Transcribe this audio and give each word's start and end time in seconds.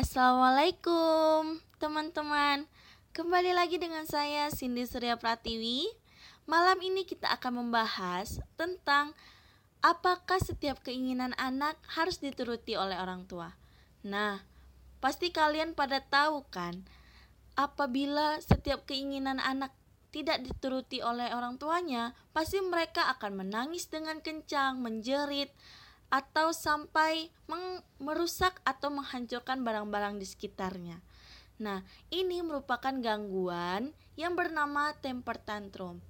Assalamualaikum 0.00 1.60
teman-teman. 1.76 2.64
Kembali 3.12 3.52
lagi 3.52 3.76
dengan 3.76 4.08
saya 4.08 4.48
Cindy 4.48 4.88
Surya 4.88 5.20
Pratiwi. 5.20 5.92
Malam 6.48 6.80
ini 6.80 7.04
kita 7.04 7.28
akan 7.36 7.60
membahas 7.60 8.40
tentang 8.56 9.12
Apakah 9.84 10.40
setiap 10.40 10.80
keinginan 10.80 11.36
anak 11.36 11.76
harus 11.84 12.16
dituruti 12.16 12.80
oleh 12.80 12.96
orang 12.96 13.28
tua. 13.28 13.52
Nah, 14.00 14.40
pasti 15.04 15.36
kalian 15.36 15.76
pada 15.76 16.00
tahu 16.00 16.48
kan 16.48 16.80
Apabila 17.52 18.40
setiap 18.40 18.88
keinginan 18.88 19.36
anak 19.36 19.76
tidak 20.16 20.40
dituruti 20.40 21.04
oleh 21.04 21.28
orang 21.28 21.60
tuanya 21.60 22.16
Pasti 22.32 22.56
mereka 22.64 23.04
akan 23.20 23.44
menangis 23.44 23.92
dengan 23.92 24.24
kencang, 24.24 24.80
menjerit 24.80 25.52
atau 26.10 26.50
sampai 26.50 27.30
merusak 28.02 28.58
atau 28.66 28.90
menghancurkan 28.90 29.62
barang-barang 29.62 30.18
di 30.18 30.26
sekitarnya. 30.26 30.98
Nah, 31.62 31.86
ini 32.10 32.42
merupakan 32.42 32.90
gangguan 32.90 33.94
yang 34.18 34.34
bernama 34.34 34.90
temper 34.98 35.38
tantrum. 35.38 36.02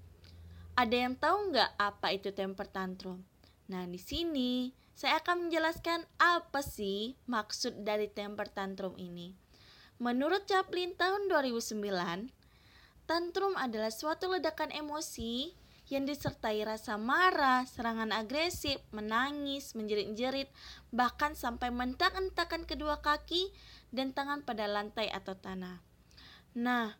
Ada 0.74 0.96
yang 1.06 1.14
tahu 1.20 1.52
nggak 1.52 1.70
apa 1.76 2.16
itu 2.16 2.32
temper 2.32 2.64
tantrum? 2.64 3.20
Nah, 3.68 3.84
di 3.84 4.00
sini 4.00 4.72
saya 4.96 5.20
akan 5.20 5.46
menjelaskan 5.46 6.08
apa 6.16 6.64
sih 6.64 7.14
maksud 7.28 7.84
dari 7.84 8.08
temper 8.08 8.48
tantrum 8.48 8.96
ini. 8.96 9.36
Menurut 10.00 10.48
Chaplin 10.48 10.96
tahun 10.96 11.28
2009, 11.28 12.32
tantrum 13.04 13.52
adalah 13.60 13.92
suatu 13.92 14.32
ledakan 14.32 14.72
emosi 14.72 15.52
yang 15.90 16.06
disertai 16.06 16.62
rasa 16.62 16.94
marah, 16.94 17.66
serangan 17.66 18.14
agresif, 18.14 18.78
menangis, 18.94 19.74
menjerit-jerit, 19.74 20.46
bahkan 20.94 21.34
sampai 21.34 21.74
mentak-entakan 21.74 22.62
kedua 22.62 23.02
kaki 23.02 23.50
dan 23.90 24.14
tangan 24.14 24.46
pada 24.46 24.70
lantai 24.70 25.10
atau 25.10 25.34
tanah. 25.34 25.82
Nah, 26.54 26.94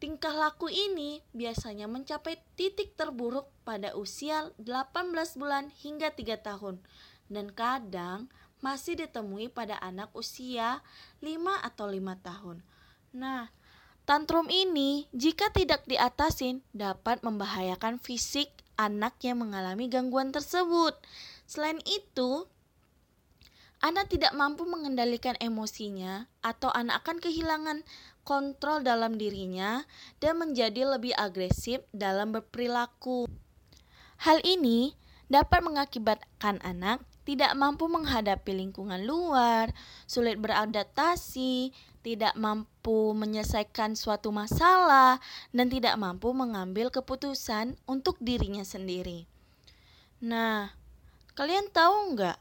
tingkah 0.00 0.32
laku 0.32 0.72
ini 0.72 1.20
biasanya 1.36 1.84
mencapai 1.84 2.40
titik 2.56 2.96
terburuk 2.96 3.52
pada 3.68 3.92
usia 3.92 4.48
18 4.56 5.36
bulan 5.36 5.68
hingga 5.84 6.08
3 6.16 6.40
tahun 6.40 6.80
dan 7.28 7.52
kadang 7.52 8.32
masih 8.64 8.96
ditemui 8.96 9.52
pada 9.52 9.76
anak 9.84 10.08
usia 10.16 10.80
5 11.20 11.28
atau 11.60 11.86
5 11.92 12.00
tahun. 12.24 12.64
Nah, 13.12 13.52
Tantrum 14.04 14.52
ini 14.52 15.08
jika 15.16 15.48
tidak 15.48 15.88
diatasin 15.88 16.60
dapat 16.76 17.24
membahayakan 17.24 17.96
fisik 17.96 18.52
anak 18.76 19.16
yang 19.24 19.40
mengalami 19.40 19.88
gangguan 19.88 20.28
tersebut. 20.28 20.92
Selain 21.48 21.80
itu, 21.88 22.44
anak 23.80 24.12
tidak 24.12 24.36
mampu 24.36 24.68
mengendalikan 24.68 25.40
emosinya 25.40 26.28
atau 26.44 26.68
anak 26.76 27.00
akan 27.00 27.16
kehilangan 27.16 27.78
kontrol 28.28 28.84
dalam 28.84 29.16
dirinya 29.16 29.88
dan 30.20 30.36
menjadi 30.36 30.84
lebih 30.84 31.16
agresif 31.16 31.80
dalam 31.96 32.36
berperilaku. 32.36 33.24
Hal 34.20 34.44
ini 34.44 34.92
dapat 35.32 35.64
mengakibatkan 35.64 36.60
anak 36.60 37.00
tidak 37.24 37.56
mampu 37.56 37.88
menghadapi 37.88 38.52
lingkungan 38.52 39.02
luar, 39.04 39.72
sulit 40.04 40.36
beradaptasi, 40.36 41.72
tidak 42.04 42.36
mampu 42.36 43.16
menyelesaikan 43.16 43.96
suatu 43.96 44.28
masalah, 44.28 45.18
dan 45.50 45.72
tidak 45.72 45.96
mampu 45.96 46.30
mengambil 46.36 46.92
keputusan 46.92 47.80
untuk 47.88 48.20
dirinya 48.20 48.62
sendiri. 48.62 49.24
Nah, 50.20 50.72
kalian 51.32 51.72
tahu 51.72 52.16
nggak? 52.16 52.38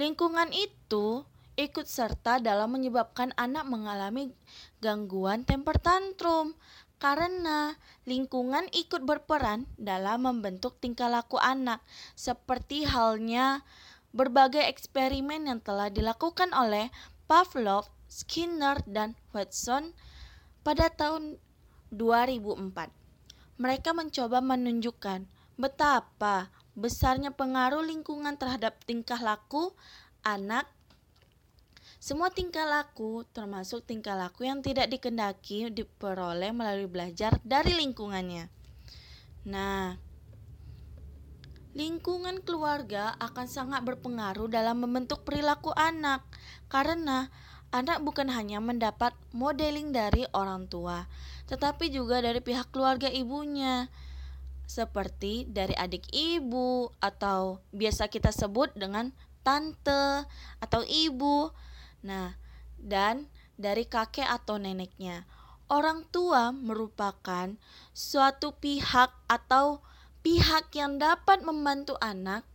Lingkungan 0.00 0.48
itu 0.56 1.28
ikut 1.60 1.84
serta 1.84 2.40
dalam 2.40 2.72
menyebabkan 2.72 3.36
anak 3.36 3.68
mengalami 3.68 4.32
gangguan 4.80 5.44
temper 5.44 5.76
tantrum 5.76 6.56
karena 6.96 7.76
lingkungan 8.06 8.70
ikut 8.72 9.02
berperan 9.02 9.66
dalam 9.74 10.22
membentuk 10.22 10.78
tingkah 10.78 11.10
laku 11.10 11.36
anak 11.36 11.82
seperti 12.14 12.86
halnya 12.86 13.66
berbagai 14.12 14.60
eksperimen 14.60 15.48
yang 15.48 15.60
telah 15.64 15.88
dilakukan 15.88 16.52
oleh 16.52 16.92
Pavlov 17.26 17.88
Skinner 18.12 18.84
dan 18.84 19.16
Watson 19.32 19.96
pada 20.60 20.92
tahun 20.92 21.40
2004. 21.92 22.92
Mereka 23.56 23.90
mencoba 23.96 24.44
menunjukkan 24.44 25.24
betapa 25.56 26.52
besarnya 26.72 27.32
pengaruh 27.32 27.84
lingkungan 27.84 28.36
terhadap 28.36 28.80
tingkah 28.84 29.20
laku 29.20 29.72
anak. 30.24 30.68
Semua 32.02 32.34
tingkah 32.34 32.66
laku, 32.66 33.22
termasuk 33.30 33.86
tingkah 33.86 34.18
laku 34.18 34.42
yang 34.42 34.58
tidak 34.58 34.90
dikendaki, 34.90 35.70
diperoleh 35.70 36.50
melalui 36.50 36.90
belajar 36.90 37.38
dari 37.46 37.78
lingkungannya. 37.78 38.50
Nah, 39.46 39.94
lingkungan 41.72 42.44
keluarga 42.44 43.16
akan 43.16 43.48
sangat 43.48 43.80
berpengaruh 43.84 44.48
dalam 44.48 44.84
membentuk 44.84 45.24
perilaku 45.24 45.72
anak 45.72 46.20
karena 46.68 47.32
anak 47.72 48.04
bukan 48.04 48.28
hanya 48.28 48.60
mendapat 48.60 49.16
modeling 49.32 49.96
dari 49.96 50.28
orang 50.36 50.68
tua, 50.68 51.08
tetapi 51.48 51.88
juga 51.88 52.20
dari 52.20 52.44
pihak 52.44 52.68
keluarga 52.68 53.08
ibunya, 53.08 53.88
seperti 54.68 55.48
dari 55.48 55.72
adik 55.76 56.04
ibu 56.12 56.92
atau 57.00 57.64
biasa 57.72 58.12
kita 58.12 58.28
sebut 58.28 58.72
dengan 58.76 59.12
tante 59.40 60.28
atau 60.60 60.84
ibu. 60.84 61.48
Nah, 62.04 62.36
dan 62.76 63.28
dari 63.60 63.84
kakek 63.88 64.26
atau 64.28 64.56
neneknya. 64.56 65.24
Orang 65.72 66.04
tua 66.12 66.52
merupakan 66.52 67.56
suatu 67.96 68.52
pihak 68.60 69.08
atau 69.24 69.80
pihak 70.22 70.70
yang 70.78 70.96
dapat 71.02 71.42
membantu 71.42 71.98
anak 71.98 72.46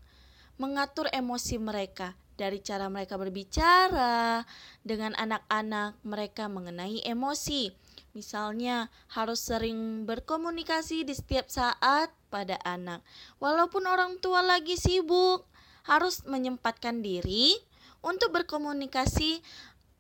mengatur 0.58 1.06
emosi 1.14 1.62
mereka 1.62 2.18
dari 2.38 2.62
cara 2.62 2.88
mereka 2.88 3.18
berbicara 3.18 4.46
dengan 4.82 5.14
anak-anak 5.18 6.00
mereka 6.06 6.48
mengenai 6.48 7.02
emosi. 7.04 7.74
Misalnya, 8.14 8.90
harus 9.14 9.46
sering 9.46 10.10
berkomunikasi 10.10 11.06
di 11.06 11.14
setiap 11.14 11.50
saat 11.54 12.10
pada 12.34 12.58
anak. 12.66 13.06
Walaupun 13.38 13.86
orang 13.86 14.18
tua 14.18 14.42
lagi 14.42 14.74
sibuk, 14.74 15.46
harus 15.86 16.26
menyempatkan 16.26 17.06
diri 17.06 17.58
untuk 18.02 18.34
berkomunikasi 18.34 19.42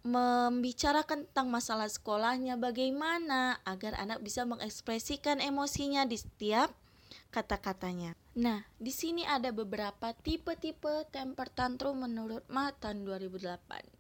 membicarakan 0.07 1.27
tentang 1.27 1.51
masalah 1.51 1.91
sekolahnya 1.91 2.55
bagaimana 2.55 3.59
agar 3.67 3.97
anak 3.99 4.23
bisa 4.23 4.47
mengekspresikan 4.47 5.43
emosinya 5.43 6.07
di 6.07 6.15
setiap 6.15 6.71
kata-katanya. 7.29 8.15
Nah, 8.37 8.65
di 8.77 8.93
sini 8.93 9.25
ada 9.25 9.49
beberapa 9.49 10.13
tipe-tipe 10.13 11.09
temper 11.09 11.49
tantrum 11.49 12.05
menurut 12.05 12.45
Ma 12.51 12.69
tahun 12.73 13.05
2008. 13.05 13.97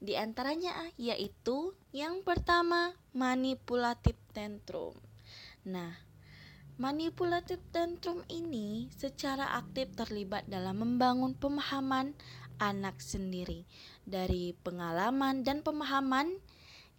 Di 0.00 0.16
antaranya 0.16 0.72
yaitu 0.96 1.76
yang 1.92 2.24
pertama 2.24 2.96
manipulatif 3.12 4.16
tantrum. 4.32 4.96
Nah, 5.68 5.92
manipulatif 6.80 7.60
tantrum 7.68 8.24
ini 8.32 8.88
secara 8.96 9.60
aktif 9.60 9.92
terlibat 9.92 10.48
dalam 10.48 10.80
membangun 10.80 11.36
pemahaman 11.36 12.16
anak 12.60 13.00
sendiri 13.00 13.68
dari 14.04 14.56
pengalaman 14.64 15.44
dan 15.44 15.60
pemahaman 15.60 16.40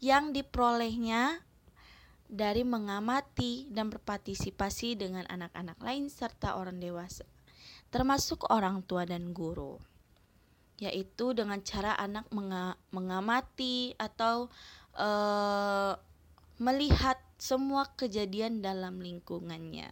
yang 0.01 0.33
diperolehnya 0.33 1.45
dari 2.31 2.63
mengamati 2.63 3.67
dan 3.67 3.91
berpartisipasi 3.91 4.95
dengan 4.95 5.27
anak-anak 5.27 5.75
lain 5.83 6.07
serta 6.07 6.55
orang 6.55 6.79
dewasa, 6.79 7.27
termasuk 7.91 8.47
orang 8.47 8.87
tua 8.87 9.03
dan 9.03 9.35
guru, 9.35 9.75
yaitu 10.79 11.35
dengan 11.35 11.59
cara 11.59 11.91
anak 11.99 12.31
mengamati 12.95 13.99
atau 13.99 14.47
uh, 14.95 15.99
melihat 16.55 17.19
semua 17.35 17.91
kejadian 17.99 18.63
dalam 18.63 19.03
lingkungannya. 19.03 19.91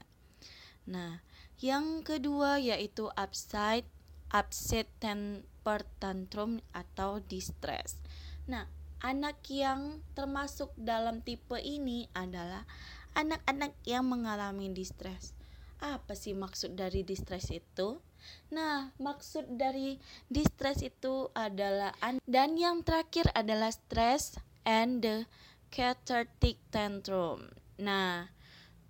Nah, 0.88 1.20
yang 1.60 2.08
kedua 2.08 2.56
yaitu 2.56 3.12
upside, 3.20 3.84
upset 4.32 4.88
temper 5.04 5.84
tantrum 6.00 6.64
atau 6.72 7.20
distress. 7.20 8.00
Nah, 8.48 8.79
Anak 9.00 9.40
yang 9.48 10.04
termasuk 10.12 10.76
dalam 10.76 11.24
tipe 11.24 11.56
ini 11.56 12.12
adalah 12.12 12.68
anak-anak 13.16 13.72
yang 13.88 14.04
mengalami 14.04 14.68
distress. 14.76 15.32
Apa 15.80 16.20
sih 16.20 16.36
maksud 16.36 16.76
dari 16.76 17.08
distress 17.08 17.48
itu? 17.48 18.04
Nah, 18.52 18.92
maksud 19.00 19.56
dari 19.56 19.96
distress 20.28 20.84
itu 20.84 21.32
adalah 21.32 21.96
dan 22.28 22.60
yang 22.60 22.84
terakhir 22.84 23.32
adalah 23.32 23.72
stress 23.72 24.36
and 24.68 25.00
the 25.00 25.24
cathartic 25.72 26.60
tantrum. 26.68 27.48
Nah, 27.80 28.28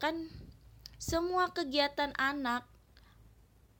kan 0.01 0.33
semua 0.97 1.53
kegiatan 1.53 2.17
anak 2.17 2.65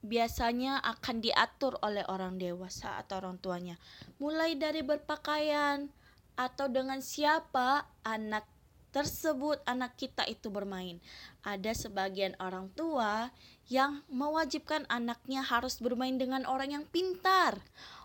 biasanya 0.00 0.80
akan 0.80 1.20
diatur 1.20 1.76
oleh 1.84 2.06
orang 2.08 2.40
dewasa 2.40 2.96
atau 3.02 3.20
orang 3.20 3.36
tuanya. 3.36 3.76
Mulai 4.16 4.56
dari 4.56 4.80
berpakaian, 4.80 5.92
atau 6.40 6.72
dengan 6.72 7.04
siapa 7.04 7.84
anak 8.00 8.48
tersebut 8.96 9.60
anak 9.68 9.94
kita 10.00 10.24
itu 10.24 10.48
bermain. 10.48 10.98
Ada 11.44 11.76
sebagian 11.76 12.34
orang 12.40 12.72
tua 12.74 13.30
yang 13.70 14.02
mewajibkan 14.10 14.88
anaknya 14.90 15.44
harus 15.46 15.78
bermain 15.78 16.18
dengan 16.18 16.42
orang 16.48 16.74
yang 16.74 16.84
pintar, 16.88 17.60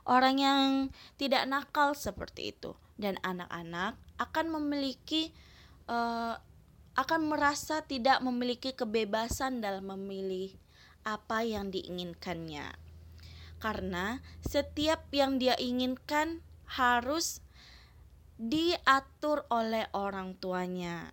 orang 0.05 0.35
yang 0.37 0.65
tidak 1.17 1.47
nakal 1.49 1.97
seperti 1.97 2.53
itu. 2.53 2.75
Dan 2.95 3.19
anak-anak 3.23 3.97
akan 4.19 4.45
memiliki 4.55 5.31
uh, 5.91 6.37
akan 6.95 7.21
merasa 7.27 7.83
tidak 7.83 8.23
memiliki 8.23 8.71
kebebasan 8.71 9.59
dalam 9.59 9.91
memilih 9.91 10.55
apa 11.03 11.43
yang 11.43 11.73
diinginkannya. 11.73 12.71
Karena 13.59 14.21
setiap 14.45 15.09
yang 15.11 15.41
dia 15.41 15.59
inginkan 15.59 16.39
harus 16.65 17.44
diatur 18.35 19.47
oleh 19.47 19.87
orang 19.95 20.35
tuanya. 20.35 21.11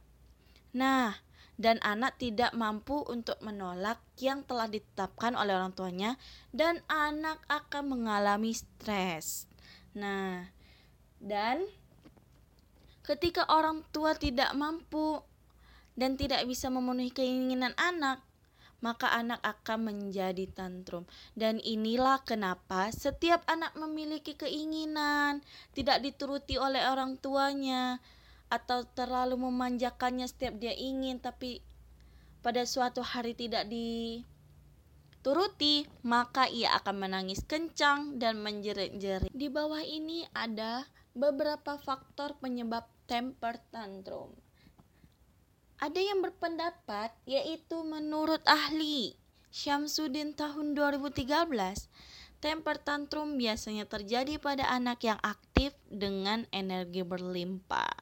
Nah, 0.74 1.14
dan 1.60 1.78
anak 1.84 2.18
tidak 2.18 2.50
mampu 2.56 3.04
untuk 3.06 3.38
menolak 3.44 4.00
yang 4.18 4.42
telah 4.42 4.66
ditetapkan 4.66 5.36
oleh 5.38 5.54
orang 5.54 5.76
tuanya 5.76 6.16
dan 6.50 6.80
anak 6.90 7.38
akan 7.46 7.92
mengalami 7.92 8.56
stres. 8.56 9.46
Nah, 9.92 10.48
dan 11.22 11.62
ketika 13.06 13.46
orang 13.46 13.84
tua 13.94 14.16
tidak 14.18 14.50
mampu 14.56 15.22
dan 15.92 16.16
tidak 16.16 16.42
bisa 16.48 16.72
memenuhi 16.72 17.12
keinginan 17.12 17.76
anak, 17.76 18.24
maka 18.82 19.14
anak 19.14 19.38
akan 19.40 19.94
menjadi 19.94 20.50
tantrum. 20.50 21.06
Dan 21.32 21.62
inilah 21.62 22.26
kenapa 22.26 22.90
setiap 22.90 23.46
anak 23.46 23.72
memiliki 23.78 24.34
keinginan 24.34 25.40
tidak 25.72 26.02
dituruti 26.02 26.58
oleh 26.58 26.82
orang 26.90 27.16
tuanya 27.22 28.02
atau 28.52 28.84
terlalu 28.84 29.48
memanjakannya 29.48 30.28
setiap 30.28 30.60
dia 30.60 30.76
ingin 30.76 31.22
tapi 31.22 31.64
pada 32.42 32.66
suatu 32.66 33.06
hari 33.06 33.38
tidak 33.38 33.70
dituruti, 33.70 35.86
maka 36.02 36.50
ia 36.50 36.74
akan 36.82 37.06
menangis 37.06 37.46
kencang 37.46 38.18
dan 38.18 38.42
menjerit-jerit. 38.42 39.30
Di 39.30 39.46
bawah 39.46 39.80
ini 39.80 40.26
ada 40.34 40.82
beberapa 41.14 41.78
faktor 41.78 42.34
penyebab 42.42 42.90
temper 43.06 43.62
tantrum. 43.70 44.34
Ada 45.82 45.98
yang 45.98 46.22
berpendapat 46.22 47.10
yaitu 47.26 47.82
menurut 47.82 48.38
ahli 48.46 49.18
Syamsuddin 49.50 50.30
tahun 50.30 50.78
2013 50.78 51.26
temper 52.38 52.78
tantrum 52.78 53.34
biasanya 53.34 53.90
terjadi 53.90 54.38
pada 54.38 54.70
anak 54.70 55.02
yang 55.02 55.18
aktif 55.26 55.74
dengan 55.90 56.46
energi 56.54 57.02
berlimpah. 57.02 57.98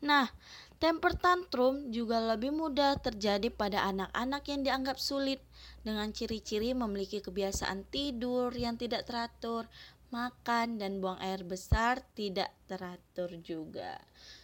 Nah, 0.00 0.32
temper 0.80 1.12
tantrum 1.12 1.92
juga 1.92 2.24
lebih 2.24 2.56
mudah 2.56 2.96
terjadi 2.96 3.52
pada 3.52 3.84
anak-anak 3.92 4.40
yang 4.48 4.60
dianggap 4.64 4.96
sulit 4.96 5.44
dengan 5.84 6.08
ciri-ciri 6.16 6.72
memiliki 6.72 7.20
kebiasaan 7.20 7.84
tidur 7.92 8.48
yang 8.56 8.80
tidak 8.80 9.04
teratur, 9.04 9.68
makan 10.10 10.78
dan 10.78 10.98
buang 10.98 11.18
air 11.22 11.42
besar 11.46 12.02
tidak 12.18 12.50
teratur 12.66 13.30
juga. 13.42 13.98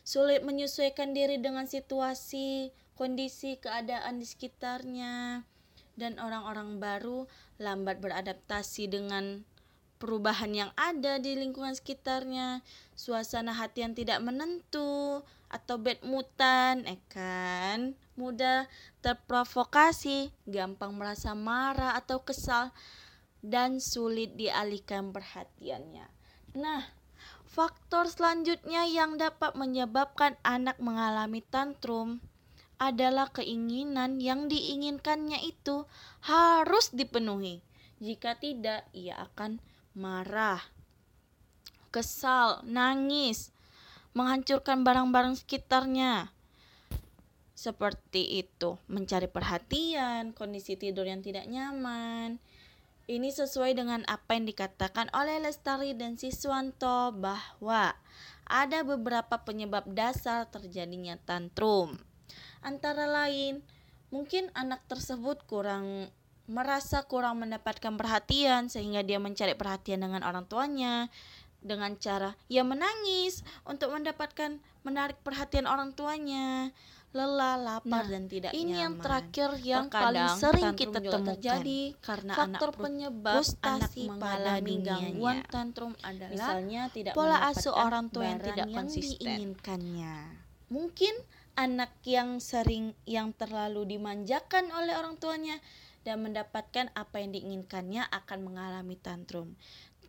Sulit 0.06 0.46
menyesuaikan 0.46 1.14
diri 1.14 1.38
dengan 1.42 1.66
situasi, 1.66 2.70
kondisi, 2.94 3.58
keadaan 3.58 4.22
di 4.22 4.26
sekitarnya. 4.26 5.42
Dan 5.96 6.20
orang-orang 6.20 6.76
baru 6.76 7.24
lambat 7.56 8.04
beradaptasi 8.04 8.84
dengan 8.92 9.48
perubahan 9.96 10.52
yang 10.52 10.70
ada 10.76 11.16
di 11.16 11.32
lingkungan 11.40 11.72
sekitarnya, 11.72 12.60
suasana 12.92 13.56
hati 13.56 13.80
yang 13.80 13.96
tidak 13.96 14.20
menentu 14.20 15.24
atau 15.48 15.80
bad 15.80 16.04
moodan, 16.04 16.84
eh 16.84 17.00
kan, 17.08 17.96
mudah 18.18 18.68
terprovokasi, 19.00 20.28
gampang 20.44 20.92
merasa 20.92 21.32
marah 21.32 21.96
atau 21.96 22.20
kesal 22.20 22.76
dan 23.46 23.78
sulit 23.78 24.34
dialihkan 24.34 25.14
perhatiannya. 25.14 26.06
Nah, 26.58 26.82
faktor 27.46 28.10
selanjutnya 28.10 28.90
yang 28.90 29.14
dapat 29.14 29.54
menyebabkan 29.54 30.34
anak 30.42 30.82
mengalami 30.82 31.46
tantrum 31.46 32.18
adalah 32.76 33.32
keinginan 33.32 34.20
yang 34.20 34.50
diinginkannya 34.50 35.40
itu 35.46 35.88
harus 36.26 36.92
dipenuhi. 36.92 37.64
Jika 38.02 38.36
tidak, 38.36 38.84
ia 38.92 39.16
akan 39.16 39.56
marah, 39.96 40.60
kesal, 41.88 42.60
nangis, 42.68 43.56
menghancurkan 44.12 44.84
barang-barang 44.84 45.40
sekitarnya. 45.40 46.28
Seperti 47.56 48.44
itu, 48.44 48.76
mencari 48.92 49.32
perhatian, 49.32 50.36
kondisi 50.36 50.76
tidur 50.76 51.08
yang 51.08 51.24
tidak 51.24 51.48
nyaman, 51.48 52.36
ini 53.06 53.30
sesuai 53.30 53.78
dengan 53.78 54.02
apa 54.10 54.34
yang 54.34 54.50
dikatakan 54.50 55.06
oleh 55.14 55.38
Lestari 55.38 55.94
dan 55.94 56.18
Siswanto 56.18 57.14
bahwa 57.14 57.94
ada 58.46 58.82
beberapa 58.82 59.42
penyebab 59.42 59.86
dasar 59.94 60.46
terjadinya 60.50 61.14
tantrum. 61.22 61.98
Antara 62.66 63.06
lain, 63.06 63.62
mungkin 64.10 64.50
anak 64.58 64.82
tersebut 64.90 65.46
kurang 65.46 66.10
merasa 66.46 67.02
kurang 67.06 67.42
mendapatkan 67.42 67.98
perhatian 67.98 68.70
sehingga 68.70 69.02
dia 69.02 69.18
mencari 69.18 69.58
perhatian 69.58 70.06
dengan 70.06 70.22
orang 70.22 70.46
tuanya 70.46 71.10
dengan 71.58 71.98
cara 71.98 72.38
ia 72.46 72.62
menangis 72.62 73.42
untuk 73.66 73.90
mendapatkan 73.90 74.62
menarik 74.86 75.18
perhatian 75.26 75.66
orang 75.66 75.90
tuanya 75.98 76.70
lelah, 77.14 77.56
lapar 77.56 78.04
nah, 78.04 78.04
dan 78.06 78.24
tidak 78.28 78.52
ini 78.52 78.74
nyaman. 78.76 78.82
yang 78.82 78.94
terakhir 79.00 79.50
yang 79.62 79.86
Terkadang, 79.88 80.04
paling 80.04 80.28
sering 80.36 80.70
kita 80.76 80.98
temukan 81.00 81.24
terjadi 81.32 81.80
karena 82.02 82.32
faktor 82.34 82.70
anak 82.74 82.82
penyebab 82.82 83.42
anak 83.62 83.92
mengalami 83.96 84.74
gangguan 84.84 85.38
tantrum 85.48 85.92
adalah 86.04 86.32
misalnya 86.32 86.82
tidak 86.92 87.12
pola 87.16 87.38
asuh 87.48 87.72
orang 87.72 88.12
tua 88.12 88.24
yang 88.28 88.40
tidak 88.42 88.66
yang 88.68 88.76
konsisten. 88.76 89.24
diinginkannya. 89.24 90.14
Mungkin 90.66 91.14
anak 91.56 91.92
yang 92.04 92.36
sering 92.42 92.92
yang 93.08 93.32
terlalu 93.32 93.96
dimanjakan 93.96 94.68
oleh 94.76 94.92
orang 94.98 95.16
tuanya 95.16 95.56
dan 96.04 96.22
mendapatkan 96.22 96.92
apa 96.94 97.18
yang 97.18 97.34
diinginkannya 97.34 98.06
akan 98.12 98.38
mengalami 98.46 98.94
tantrum 99.00 99.58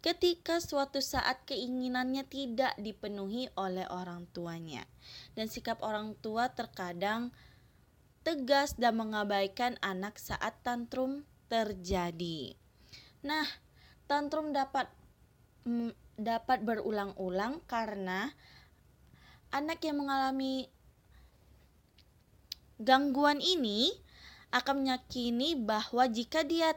ketika 0.08 0.64
suatu 0.64 1.04
saat 1.04 1.44
keinginannya 1.44 2.24
tidak 2.24 2.72
dipenuhi 2.80 3.52
oleh 3.60 3.84
orang 3.92 4.24
tuanya. 4.32 4.88
Dan 5.36 5.52
sikap 5.52 5.84
orang 5.84 6.16
tua 6.24 6.48
terkadang 6.56 7.36
tegas 8.24 8.80
dan 8.80 8.96
mengabaikan 8.96 9.76
anak 9.84 10.16
saat 10.16 10.56
tantrum 10.64 11.28
terjadi. 11.52 12.56
Nah, 13.28 13.44
tantrum 14.08 14.56
dapat 14.56 14.88
dapat 16.16 16.64
berulang-ulang 16.64 17.60
karena 17.68 18.32
anak 19.52 19.84
yang 19.84 20.00
mengalami 20.00 20.72
gangguan 22.80 23.44
ini 23.44 23.92
akan 24.56 24.88
meyakini 24.88 25.60
bahwa 25.60 26.08
jika 26.08 26.48
dia 26.48 26.72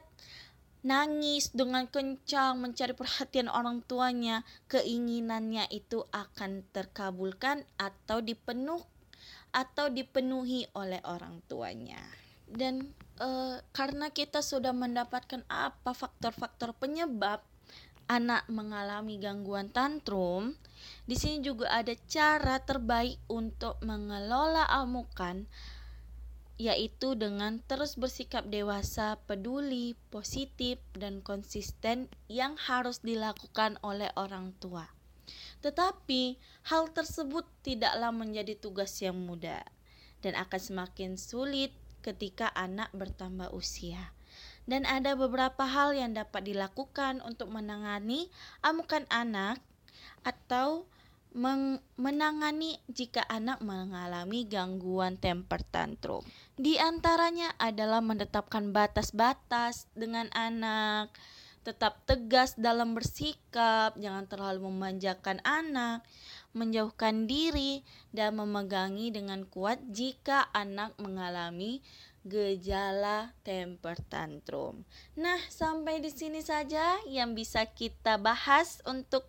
nangis 0.80 1.52
dengan 1.52 1.84
kencang 1.84 2.56
mencari 2.56 2.96
perhatian 2.96 3.52
orang 3.52 3.84
tuanya, 3.84 4.42
keinginannya 4.72 5.68
itu 5.68 6.04
akan 6.08 6.64
terkabulkan 6.72 7.68
atau 7.76 8.24
dipenuh 8.24 8.80
atau 9.50 9.90
dipenuhi 9.90 10.64
oleh 10.72 11.02
orang 11.04 11.42
tuanya. 11.50 12.00
Dan 12.46 12.94
e, 13.18 13.60
karena 13.74 14.10
kita 14.10 14.40
sudah 14.40 14.72
mendapatkan 14.72 15.44
apa 15.46 15.92
faktor-faktor 15.92 16.74
penyebab 16.78 17.44
anak 18.10 18.42
mengalami 18.50 19.22
gangguan 19.22 19.70
tantrum, 19.70 20.58
di 21.06 21.14
sini 21.14 21.46
juga 21.46 21.70
ada 21.70 21.94
cara 22.10 22.58
terbaik 22.58 23.22
untuk 23.30 23.78
mengelola 23.86 24.66
amukan 24.66 25.46
yaitu 26.60 27.16
dengan 27.16 27.64
terus 27.64 27.96
bersikap 27.96 28.44
dewasa, 28.52 29.16
peduli, 29.24 29.96
positif, 30.12 30.76
dan 30.92 31.24
konsisten 31.24 32.12
yang 32.28 32.60
harus 32.60 33.00
dilakukan 33.00 33.80
oleh 33.80 34.12
orang 34.12 34.52
tua. 34.60 34.84
Tetapi 35.64 36.36
hal 36.68 36.92
tersebut 36.92 37.48
tidaklah 37.64 38.12
menjadi 38.12 38.60
tugas 38.60 38.92
yang 39.00 39.16
mudah 39.16 39.64
dan 40.20 40.36
akan 40.36 40.60
semakin 40.60 41.16
sulit 41.16 41.72
ketika 42.04 42.52
anak 42.52 42.92
bertambah 42.92 43.48
usia. 43.56 44.12
Dan 44.68 44.84
ada 44.84 45.16
beberapa 45.16 45.64
hal 45.64 45.96
yang 45.96 46.12
dapat 46.12 46.44
dilakukan 46.44 47.24
untuk 47.24 47.48
menangani 47.48 48.28
amukan 48.60 49.08
anak 49.08 49.56
atau 50.28 50.84
menangani 51.32 52.82
jika 52.90 53.22
anak 53.30 53.62
mengalami 53.62 54.46
gangguan 54.50 55.14
temper 55.14 55.62
tantrum. 55.62 56.26
Di 56.58 56.76
antaranya 56.76 57.54
adalah 57.56 58.02
menetapkan 58.02 58.74
batas-batas 58.74 59.86
dengan 59.94 60.26
anak, 60.34 61.14
tetap 61.60 62.02
tegas 62.08 62.56
dalam 62.56 62.96
bersikap, 62.96 63.94
jangan 64.00 64.24
terlalu 64.26 64.66
memanjakan 64.72 65.38
anak, 65.44 66.02
menjauhkan 66.56 67.30
diri, 67.30 67.86
dan 68.10 68.34
memegangi 68.34 69.12
dengan 69.12 69.46
kuat 69.46 69.78
jika 69.92 70.48
anak 70.50 70.96
mengalami 70.98 71.84
gejala 72.24 73.32
temper 73.44 73.96
tantrum. 74.08 74.84
Nah, 75.16 75.40
sampai 75.48 76.04
di 76.04 76.12
sini 76.12 76.44
saja 76.44 77.00
yang 77.08 77.32
bisa 77.32 77.64
kita 77.64 78.20
bahas 78.20 78.80
untuk 78.84 79.28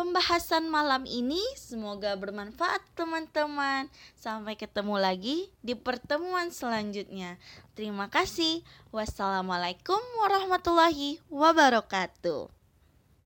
pembahasan 0.00 0.72
malam 0.72 1.04
ini. 1.04 1.44
Semoga 1.60 2.16
bermanfaat, 2.16 2.80
teman-teman. 2.96 3.92
Sampai 4.16 4.56
ketemu 4.56 4.96
lagi 4.96 5.52
di 5.60 5.76
pertemuan 5.76 6.48
selanjutnya. 6.48 7.36
Terima 7.76 8.08
kasih. 8.08 8.64
Wassalamualaikum 8.96 10.00
warahmatullahi 10.24 11.20
wabarakatuh. 11.28 12.59